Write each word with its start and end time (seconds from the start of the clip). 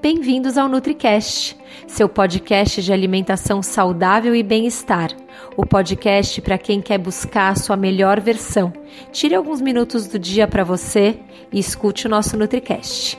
Bem-vindos 0.00 0.56
ao 0.56 0.68
NutriCast, 0.68 1.56
seu 1.88 2.08
podcast 2.08 2.80
de 2.80 2.92
alimentação 2.92 3.60
saudável 3.60 4.32
e 4.32 4.44
bem-estar. 4.44 5.10
O 5.56 5.66
podcast 5.66 6.40
para 6.40 6.56
quem 6.56 6.80
quer 6.80 6.98
buscar 6.98 7.50
a 7.50 7.56
sua 7.56 7.76
melhor 7.76 8.20
versão. 8.20 8.72
Tire 9.10 9.34
alguns 9.34 9.60
minutos 9.60 10.06
do 10.06 10.16
dia 10.16 10.46
para 10.46 10.62
você 10.62 11.18
e 11.52 11.58
escute 11.58 12.06
o 12.06 12.10
nosso 12.10 12.36
NutriCast. 12.36 13.18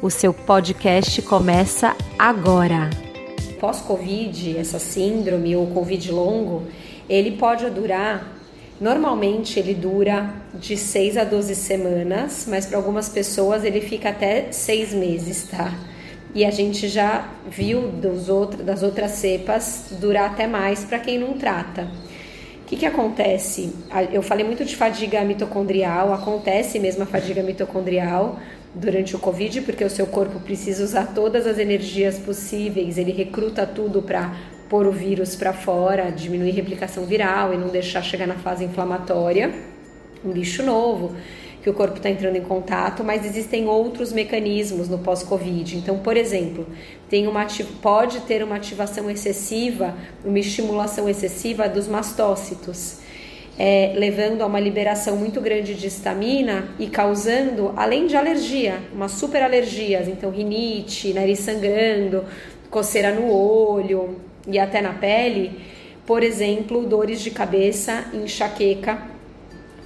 O 0.00 0.08
seu 0.08 0.32
podcast 0.32 1.20
começa 1.22 1.96
agora. 2.16 2.88
Pós-Covid, 3.58 4.56
essa 4.56 4.78
síndrome 4.78 5.56
ou 5.56 5.66
Covid 5.66 6.12
longo, 6.12 6.62
ele 7.08 7.32
pode 7.32 7.68
durar 7.70 8.40
Normalmente 8.80 9.58
ele 9.58 9.74
dura 9.74 10.32
de 10.54 10.74
6 10.74 11.18
a 11.18 11.24
12 11.24 11.54
semanas, 11.54 12.46
mas 12.48 12.64
para 12.64 12.78
algumas 12.78 13.10
pessoas 13.10 13.62
ele 13.62 13.82
fica 13.82 14.08
até 14.08 14.50
6 14.50 14.94
meses, 14.94 15.42
tá? 15.42 15.70
E 16.34 16.44
a 16.44 16.50
gente 16.50 16.86
já 16.88 17.28
viu 17.48 17.88
dos 17.88 18.28
outros, 18.28 18.64
das 18.64 18.82
outras 18.82 19.12
cepas 19.12 19.86
durar 20.00 20.30
até 20.30 20.46
mais 20.46 20.84
para 20.84 20.98
quem 20.98 21.18
não 21.18 21.34
trata. 21.34 21.88
O 22.62 22.66
que, 22.70 22.76
que 22.76 22.86
acontece? 22.86 23.72
Eu 24.12 24.22
falei 24.22 24.46
muito 24.46 24.64
de 24.64 24.76
fadiga 24.76 25.24
mitocondrial, 25.24 26.12
acontece 26.12 26.78
mesmo 26.78 27.02
a 27.02 27.06
fadiga 27.06 27.42
mitocondrial 27.42 28.38
durante 28.72 29.16
o 29.16 29.18
Covid, 29.18 29.62
porque 29.62 29.84
o 29.84 29.90
seu 29.90 30.06
corpo 30.06 30.38
precisa 30.38 30.84
usar 30.84 31.08
todas 31.08 31.48
as 31.48 31.58
energias 31.58 32.16
possíveis, 32.18 32.96
ele 32.96 33.10
recruta 33.10 33.66
tudo 33.66 34.00
para 34.00 34.36
pôr 34.68 34.86
o 34.86 34.92
vírus 34.92 35.34
para 35.34 35.52
fora, 35.52 36.12
diminuir 36.12 36.50
a 36.50 36.54
replicação 36.54 37.04
viral 37.04 37.52
e 37.52 37.56
não 37.56 37.66
deixar 37.66 38.02
chegar 38.02 38.28
na 38.28 38.36
fase 38.36 38.64
inflamatória, 38.64 39.52
um 40.24 40.30
bicho 40.30 40.62
novo 40.62 41.16
que 41.62 41.68
o 41.68 41.74
corpo 41.74 41.96
está 41.98 42.08
entrando 42.08 42.36
em 42.36 42.42
contato, 42.42 43.04
mas 43.04 43.24
existem 43.24 43.68
outros 43.68 44.12
mecanismos 44.12 44.88
no 44.88 44.98
pós-Covid. 44.98 45.76
Então, 45.76 45.98
por 45.98 46.16
exemplo, 46.16 46.66
tem 47.08 47.26
uma, 47.26 47.46
pode 47.82 48.20
ter 48.20 48.42
uma 48.42 48.56
ativação 48.56 49.10
excessiva, 49.10 49.94
uma 50.24 50.38
estimulação 50.38 51.08
excessiva 51.08 51.68
dos 51.68 51.86
mastócitos. 51.86 52.98
É, 53.58 53.92
levando 53.94 54.40
a 54.40 54.46
uma 54.46 54.58
liberação 54.58 55.16
muito 55.16 55.38
grande 55.38 55.74
de 55.74 55.86
estamina 55.86 56.68
e 56.78 56.86
causando, 56.86 57.74
além 57.76 58.06
de 58.06 58.16
alergia, 58.16 58.78
uma 58.90 59.06
super 59.06 59.42
alergias, 59.42 60.08
então 60.08 60.30
rinite, 60.30 61.12
nariz 61.12 61.40
sangrando, 61.40 62.24
coceira 62.70 63.12
no 63.12 63.30
olho 63.30 64.16
e 64.48 64.58
até 64.58 64.80
na 64.80 64.94
pele, 64.94 65.60
por 66.06 66.22
exemplo, 66.22 66.86
dores 66.86 67.20
de 67.20 67.30
cabeça, 67.30 68.06
enxaqueca 68.14 69.10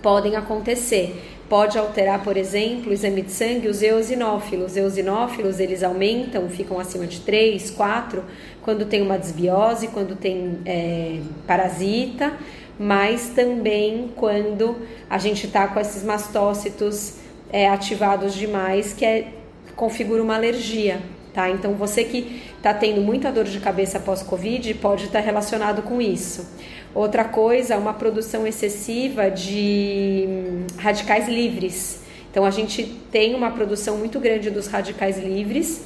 podem 0.01 0.37
acontecer 0.37 1.34
pode 1.55 1.79
alterar, 1.79 2.21
por 2.25 2.37
exemplo, 2.37 2.91
o 2.91 2.93
exame 2.93 3.23
de 3.23 3.31
sangue, 3.31 3.69
os 3.69 3.81
eosinófilos. 3.81 4.73
Os 4.73 4.77
eosinófilos, 4.77 5.61
eles 5.61 5.85
aumentam, 5.85 6.49
ficam 6.49 6.81
acima 6.81 7.07
de 7.07 7.21
3, 7.21 7.71
4, 7.71 8.25
quando 8.61 8.85
tem 8.87 9.01
uma 9.01 9.17
desbiose, 9.17 9.87
quando 9.87 10.17
tem 10.17 10.59
é, 10.67 11.21
parasita, 11.47 12.33
mas 12.77 13.29
também 13.29 14.11
quando 14.17 14.79
a 15.09 15.17
gente 15.17 15.47
está 15.47 15.69
com 15.69 15.79
esses 15.79 16.03
mastócitos 16.03 17.19
é, 17.53 17.69
ativados 17.69 18.35
demais, 18.35 18.93
que 18.93 19.05
é, 19.05 19.29
configura 19.77 20.25
uma 20.25 20.35
alergia. 20.35 21.01
Tá? 21.33 21.49
Então, 21.49 21.75
você 21.75 22.03
que 22.03 22.43
está 22.57 22.75
tendo 22.75 23.01
muita 23.01 23.31
dor 23.31 23.45
de 23.45 23.61
cabeça 23.61 24.01
pós-Covid 24.01 24.75
pode 24.75 25.05
estar 25.05 25.21
tá 25.21 25.25
relacionado 25.25 25.83
com 25.83 26.03
isso. 26.03 26.49
Outra 26.95 27.25
coisa, 27.25 27.77
uma 27.77 27.93
produção 27.93 28.47
excessiva 28.47 29.31
de 29.31 30.27
hum, 30.29 30.67
radicais 30.79 31.29
livres. 31.29 32.01
Então, 32.31 32.45
a 32.45 32.51
gente 32.51 32.85
tem 33.11 33.35
uma 33.35 33.51
produção 33.51 33.97
muito 33.97 34.21
grande 34.21 34.51
dos 34.51 34.67
radicais 34.67 35.19
livres 35.19 35.83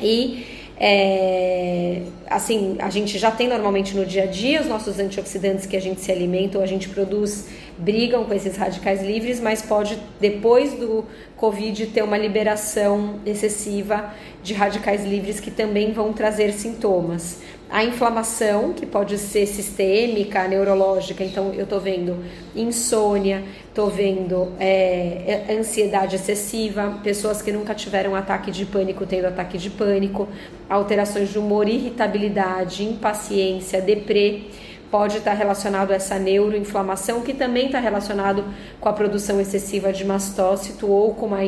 e 0.00 0.44
é, 0.80 2.02
assim, 2.30 2.76
a 2.78 2.88
gente 2.88 3.18
já 3.18 3.32
tem 3.32 3.48
normalmente 3.48 3.96
no 3.96 4.06
dia 4.06 4.22
a 4.22 4.26
dia 4.26 4.60
os 4.60 4.66
nossos 4.66 5.00
antioxidantes 5.00 5.66
que 5.66 5.76
a 5.76 5.80
gente 5.80 6.00
se 6.00 6.12
alimenta 6.12 6.56
ou 6.56 6.62
a 6.62 6.66
gente 6.66 6.88
produz 6.88 7.48
brigam 7.78 8.24
com 8.24 8.34
esses 8.34 8.56
radicais 8.56 9.02
livres, 9.02 9.40
mas 9.40 9.62
pode 9.62 9.98
depois 10.20 10.74
do 10.74 11.04
Covid 11.36 11.86
ter 11.86 12.02
uma 12.02 12.18
liberação 12.18 13.20
excessiva 13.24 14.12
de 14.42 14.52
radicais 14.54 15.04
livres 15.04 15.38
que 15.40 15.50
também 15.50 15.92
vão 15.92 16.12
trazer 16.12 16.52
sintomas. 16.52 17.40
A 17.70 17.84
inflamação, 17.84 18.72
que 18.72 18.86
pode 18.86 19.18
ser 19.18 19.46
sistêmica, 19.46 20.48
neurológica, 20.48 21.22
então 21.22 21.52
eu 21.52 21.64
estou 21.64 21.78
vendo 21.78 22.16
insônia, 22.56 23.44
estou 23.68 23.90
vendo 23.90 24.52
é, 24.58 25.44
é, 25.48 25.54
ansiedade 25.54 26.16
excessiva, 26.16 26.98
pessoas 27.04 27.42
que 27.42 27.52
nunca 27.52 27.74
tiveram 27.74 28.14
ataque 28.14 28.50
de 28.50 28.64
pânico 28.64 29.04
tendo 29.04 29.26
ataque 29.26 29.58
de 29.58 29.68
pânico, 29.68 30.26
alterações 30.68 31.28
de 31.28 31.38
humor, 31.38 31.68
irritabilidade, 31.68 32.84
impaciência, 32.84 33.82
deprê, 33.82 34.44
pode 34.90 35.18
estar 35.18 35.34
relacionado 35.34 35.90
a 35.90 35.94
essa 35.94 36.18
neuroinflamação, 36.18 37.20
que 37.20 37.34
também 37.34 37.66
está 37.66 37.78
relacionado 37.78 38.44
com 38.80 38.88
a 38.88 38.92
produção 38.92 39.40
excessiva 39.40 39.92
de 39.92 40.04
mastócito 40.04 40.90
ou 40.90 41.14
com 41.14 41.26
uma 41.26 41.44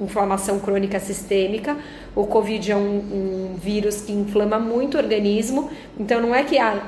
inflamação 0.00 0.58
crônica 0.58 0.98
sistêmica. 1.00 1.76
O 2.14 2.26
Covid 2.26 2.72
é 2.72 2.76
um, 2.76 2.80
um 2.80 3.56
vírus 3.56 4.02
que 4.02 4.12
inflama 4.12 4.58
muito 4.58 4.96
o 4.96 4.98
organismo, 4.98 5.70
então 5.98 6.20
não 6.20 6.34
é 6.34 6.44
que 6.44 6.58
ah, 6.58 6.82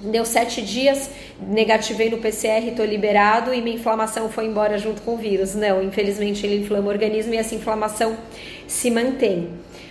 deu 0.00 0.24
sete 0.24 0.62
dias, 0.62 1.10
negativei 1.40 2.10
no 2.10 2.18
PCR, 2.18 2.68
estou 2.68 2.84
liberado 2.84 3.52
e 3.52 3.60
minha 3.60 3.76
inflamação 3.76 4.28
foi 4.28 4.46
embora 4.46 4.78
junto 4.78 5.02
com 5.02 5.14
o 5.14 5.16
vírus. 5.16 5.54
Não, 5.54 5.82
infelizmente 5.82 6.46
ele 6.46 6.62
inflama 6.62 6.88
o 6.88 6.90
organismo 6.90 7.34
e 7.34 7.36
essa 7.36 7.54
inflamação 7.54 8.16
se 8.66 8.90
mantém. 8.90 9.50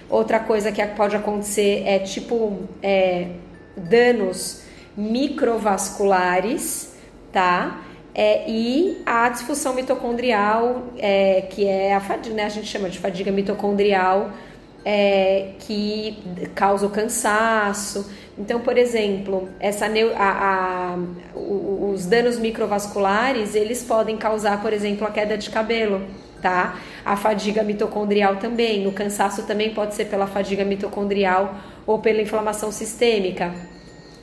Outra 0.10 0.40
coisa 0.40 0.72
que 0.72 0.86
pode 0.88 1.16
acontecer 1.16 1.84
é 1.86 2.00
tipo 2.00 2.60
é, 2.82 3.28
danos 3.76 4.63
microvasculares, 4.96 6.94
tá? 7.32 7.82
É, 8.16 8.48
e 8.48 9.02
a 9.06 9.28
disfunção 9.30 9.74
mitocondrial, 9.74 10.84
é, 10.98 11.42
que 11.50 11.68
é 11.68 11.96
a 11.96 12.00
fadiga, 12.00 12.36
né, 12.36 12.46
a 12.46 12.50
gente 12.50 12.68
chama 12.68 12.90
de 12.90 13.00
fadiga 13.00 13.32
mitocondrial, 13.32 14.30
é, 14.86 15.54
que 15.60 16.18
causa 16.54 16.86
o 16.86 16.90
cansaço. 16.90 18.12
Então, 18.38 18.60
por 18.60 18.78
exemplo, 18.78 19.50
essa 19.60 19.86
a, 20.16 20.96
a, 20.96 20.98
os 21.36 22.06
danos 22.06 22.38
microvasculares, 22.38 23.56
eles 23.56 23.84
podem 23.84 24.18
causar, 24.18 24.62
por 24.62 24.74
exemplo, 24.74 25.08
a 25.08 25.12
queda 25.12 25.38
de 25.38 25.50
cabelo, 25.50 26.02
tá? 26.42 26.78
A 27.06 27.16
fadiga 27.16 27.64
mitocondrial 27.64 28.36
também, 28.36 28.86
o 28.88 28.92
cansaço 28.92 29.44
também 29.44 29.74
pode 29.74 29.96
ser 29.96 30.06
pela 30.06 30.28
fadiga 30.28 30.64
mitocondrial 30.64 31.56
ou 31.86 32.00
pela 32.00 32.22
inflamação 32.22 32.72
sistêmica. 32.72 33.54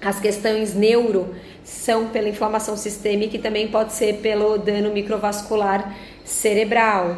As 0.03 0.19
questões 0.19 0.75
neuro 0.75 1.35
são 1.63 2.09
pela 2.09 2.29
inflamação 2.29 2.77
sistêmica 2.77 3.37
e 3.37 3.39
também 3.39 3.69
pode 3.69 3.93
ser 3.93 4.17
pelo 4.17 4.57
dano 4.57 4.93
microvascular 4.93 5.95
cerebral. 6.25 7.17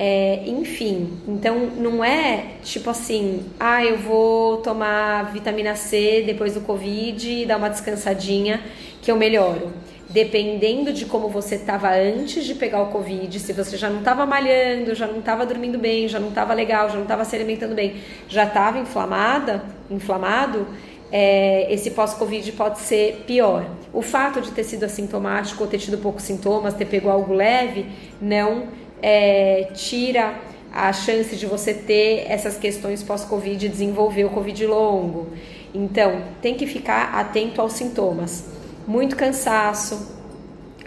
É, 0.00 0.44
enfim, 0.46 1.18
então 1.26 1.58
não 1.76 2.04
é 2.04 2.52
tipo 2.62 2.88
assim, 2.88 3.44
ah, 3.58 3.84
eu 3.84 3.98
vou 3.98 4.58
tomar 4.58 5.32
vitamina 5.32 5.74
C 5.74 6.22
depois 6.24 6.54
do 6.54 6.60
Covid 6.60 7.42
e 7.42 7.44
dar 7.44 7.56
uma 7.56 7.68
descansadinha 7.68 8.62
que 9.02 9.10
eu 9.10 9.16
melhoro. 9.16 9.72
Dependendo 10.08 10.92
de 10.92 11.04
como 11.04 11.28
você 11.28 11.56
estava 11.56 11.90
antes 11.90 12.44
de 12.44 12.54
pegar 12.54 12.80
o 12.80 12.86
Covid, 12.86 13.40
se 13.40 13.52
você 13.52 13.76
já 13.76 13.90
não 13.90 13.98
estava 13.98 14.24
malhando, 14.24 14.94
já 14.94 15.06
não 15.06 15.18
estava 15.18 15.44
dormindo 15.44 15.78
bem, 15.78 16.06
já 16.06 16.20
não 16.20 16.28
estava 16.28 16.54
legal, 16.54 16.88
já 16.88 16.94
não 16.94 17.02
estava 17.02 17.24
se 17.24 17.34
alimentando 17.34 17.74
bem, 17.74 17.96
já 18.28 18.44
estava 18.44 18.78
inflamada, 18.78 19.64
inflamado, 19.90 20.66
é, 21.10 21.72
esse 21.72 21.90
pós-Covid 21.90 22.52
pode 22.52 22.80
ser 22.80 23.24
pior. 23.26 23.66
O 23.92 24.02
fato 24.02 24.40
de 24.40 24.50
ter 24.50 24.64
sido 24.64 24.84
assintomático 24.84 25.62
ou 25.62 25.68
ter 25.68 25.78
tido 25.78 25.98
poucos 25.98 26.24
sintomas, 26.24 26.74
ter 26.74 26.84
pego 26.84 27.08
algo 27.08 27.32
leve, 27.32 27.86
não 28.20 28.68
é, 29.00 29.68
tira 29.74 30.34
a 30.72 30.92
chance 30.92 31.34
de 31.34 31.46
você 31.46 31.72
ter 31.72 32.26
essas 32.28 32.58
questões 32.58 33.02
pós-Covid 33.02 33.64
e 33.64 33.68
desenvolver 33.68 34.24
o 34.24 34.30
Covid 34.30 34.66
longo. 34.66 35.28
Então, 35.74 36.22
tem 36.42 36.54
que 36.54 36.66
ficar 36.66 37.14
atento 37.14 37.60
aos 37.60 37.72
sintomas. 37.72 38.44
Muito 38.86 39.16
cansaço, 39.16 40.16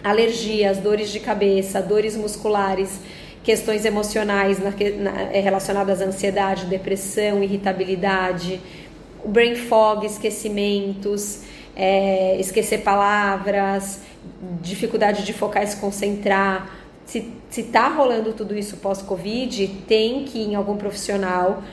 alergias, 0.04 0.78
dores 0.78 1.12
de 1.12 1.20
cabeça, 1.20 1.82
dores 1.82 2.16
musculares, 2.16 3.00
questões 3.44 3.86
emocionais 3.86 4.60
na, 4.60 4.70
na, 4.70 5.12
relacionadas 5.32 6.02
à 6.02 6.06
ansiedade, 6.06 6.66
depressão, 6.66 7.44
irritabilidade 7.44 8.60
o 9.24 9.30
brain 9.30 9.56
fog, 9.56 10.06
esquecimentos, 10.06 11.42
é, 11.76 12.38
esquecer 12.40 12.80
palavras, 12.80 14.02
dificuldade 14.62 15.26
de 15.26 15.34
focar 15.34 15.64
e 15.64 15.68
se 15.68 15.78
concentrar. 15.78 16.70
Se, 17.06 17.32
se 17.50 17.64
tá 17.64 17.90
rolando 17.90 18.34
tudo 18.34 18.58
isso 18.58 18.78
pós-Covid, 18.78 19.68
tem 19.88 20.24
que 20.26 20.40
ir 20.40 20.52
em 20.52 20.56
algum 20.56 20.78
profissional 20.78 21.64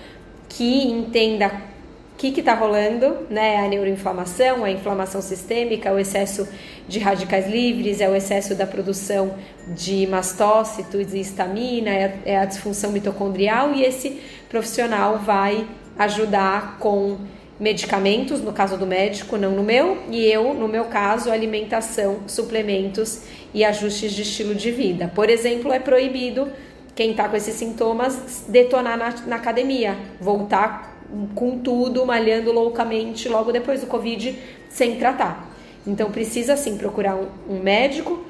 que 0.49 0.87
entenda 0.87 1.69
o 2.15 2.21
que 2.21 2.41
está 2.41 2.55
rolando, 2.55 3.19
né? 3.31 3.59
A 3.59 3.69
neuroinflamação, 3.69 4.65
a 4.65 4.71
inflamação 4.71 5.23
sistêmica, 5.23 5.93
o 5.93 5.99
excesso 5.99 6.49
de 6.89 6.99
radicais 6.99 7.47
livres, 7.49 8.01
é 8.01 8.09
o 8.09 8.17
excesso 8.17 8.57
da 8.57 8.67
produção 8.67 9.35
de 9.69 10.05
mastócitos 10.09 11.15
e 11.15 11.21
histamina, 11.21 11.91
é 11.91 12.19
é 12.25 12.39
a 12.39 12.45
disfunção 12.45 12.91
mitocondrial 12.91 13.73
e 13.73 13.85
esse 13.85 14.21
profissional 14.49 15.19
vai 15.19 15.65
ajudar 15.97 16.79
com 16.79 17.19
medicamentos, 17.59 18.41
no 18.41 18.53
caso 18.53 18.77
do 18.77 18.87
médico, 18.87 19.37
não 19.37 19.51
no 19.51 19.63
meu, 19.63 19.99
e 20.11 20.25
eu, 20.25 20.55
no 20.55 20.69
meu 20.69 20.85
caso, 20.85 21.31
alimentação, 21.31 22.21
suplementos 22.27 23.23
e 23.53 23.65
ajustes 23.65 24.13
de 24.13 24.23
estilo 24.23 24.55
de 24.55 24.71
vida. 24.71 25.11
Por 25.15 25.29
exemplo, 25.29 25.73
é 25.73 25.79
proibido 25.79 26.49
quem 26.95 27.13
está 27.13 27.29
com 27.29 27.37
esses 27.37 27.55
sintomas 27.55 28.45
detonar 28.49 28.97
na, 28.97 29.15
na, 29.27 29.37
academia, 29.37 29.97
voltar 30.21 30.97
com 31.35 31.59
tudo, 31.59 32.05
malhando 32.05 32.53
loucamente 32.53 33.29
logo 33.29 33.51
depois 33.51 33.81
do 33.81 33.87
Covid, 33.87 34.39
sem 34.69 34.97
tratar. 34.97 35.49
Então, 35.87 36.11
precisa 36.11 36.57
sim 36.57 36.77
procurar 36.77 37.17
um, 37.17 37.29
um 37.49 37.61
médico, 37.61 38.25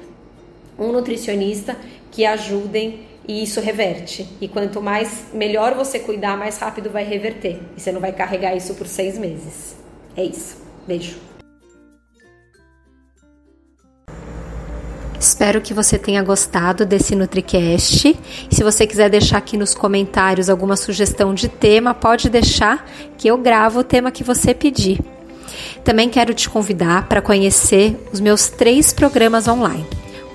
um 0.77 0.91
nutricionista 0.91 1.75
que 2.11 2.25
ajudem 2.25 3.08
e 3.29 3.43
isso 3.43 3.61
reverte. 3.61 4.27
E 4.41 4.47
quanto 4.47 4.81
mais 4.81 5.25
melhor 5.31 5.75
você 5.75 5.99
cuidar, 5.99 6.35
mais 6.35 6.57
rápido 6.57 6.89
vai 6.89 7.03
reverter. 7.03 7.59
E 7.77 7.79
você 7.79 7.91
não 7.91 8.01
vai 8.01 8.11
carregar 8.11 8.55
isso 8.55 8.73
por 8.73 8.87
seis 8.87 9.19
meses. 9.19 9.75
É 10.17 10.23
isso. 10.23 10.57
Beijo. 10.87 11.15
Espero 15.19 15.61
que 15.61 15.75
você 15.75 15.99
tenha 15.99 16.23
gostado 16.23 16.87
desse 16.87 17.15
NutriCast. 17.15 18.19
Se 18.49 18.63
você 18.63 18.87
quiser 18.87 19.11
deixar 19.11 19.37
aqui 19.37 19.57
nos 19.57 19.75
comentários 19.75 20.49
alguma 20.49 20.75
sugestão 20.75 21.31
de 21.31 21.47
tema, 21.49 21.93
pode 21.93 22.29
deixar 22.31 22.83
que 23.15 23.27
eu 23.27 23.37
gravo 23.37 23.81
o 23.81 23.83
tema 23.83 24.09
que 24.09 24.23
você 24.23 24.55
pedir. 24.55 24.99
Também 25.83 26.09
quero 26.09 26.33
te 26.33 26.49
convidar 26.49 27.07
para 27.07 27.21
conhecer 27.21 27.95
os 28.11 28.19
meus 28.19 28.49
três 28.49 28.91
programas 28.91 29.47
online 29.47 29.85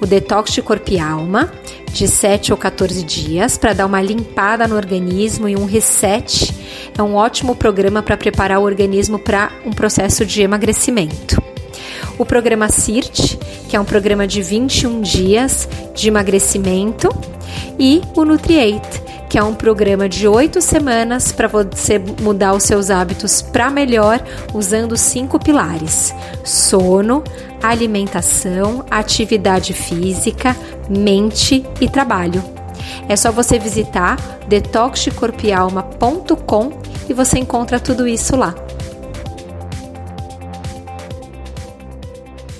o 0.00 0.06
detox 0.06 0.52
de 0.52 0.60
corpo 0.60 0.90
e 0.90 0.98
alma, 0.98 1.50
de 1.94 2.08
7 2.08 2.50
ou 2.52 2.58
14 2.58 3.04
dias, 3.04 3.56
para 3.56 3.72
dar 3.72 3.86
uma 3.86 4.02
limpada 4.02 4.66
no 4.66 4.74
organismo 4.74 5.48
e 5.48 5.56
um 5.56 5.64
reset. 5.64 6.52
É 6.98 7.00
um 7.00 7.14
ótimo 7.14 7.54
programa 7.54 8.02
para 8.02 8.16
preparar 8.16 8.58
o 8.58 8.64
organismo 8.64 9.16
para 9.18 9.52
um 9.64 9.70
processo 9.70 10.26
de 10.26 10.42
emagrecimento. 10.42 11.40
O 12.18 12.26
programa 12.26 12.68
CIRT, 12.68 13.38
que 13.68 13.76
é 13.76 13.80
um 13.80 13.84
programa 13.84 14.26
de 14.26 14.42
21 14.42 15.00
dias 15.00 15.68
de 15.94 16.08
emagrecimento, 16.08 17.08
e 17.78 18.02
o 18.16 18.24
Nutriate, 18.24 19.02
que 19.28 19.38
é 19.38 19.42
um 19.42 19.54
programa 19.54 20.08
de 20.08 20.26
oito 20.28 20.60
semanas 20.60 21.32
para 21.32 21.48
você 21.48 21.98
mudar 22.20 22.54
os 22.54 22.64
seus 22.64 22.90
hábitos 22.90 23.40
para 23.40 23.70
melhor, 23.70 24.20
usando 24.52 24.96
cinco 24.96 25.38
pilares: 25.38 26.12
sono, 26.44 27.22
alimentação, 27.68 28.84
atividade 28.90 29.72
física, 29.72 30.54
mente 30.88 31.64
e 31.80 31.88
trabalho. 31.88 32.44
É 33.08 33.16
só 33.16 33.32
você 33.32 33.58
visitar 33.58 34.16
detoxcorpialma.com 34.48 36.72
e 37.08 37.14
você 37.14 37.38
encontra 37.38 37.80
tudo 37.80 38.06
isso 38.06 38.36
lá. 38.36 38.54